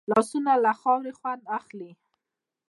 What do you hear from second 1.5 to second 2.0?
اخلي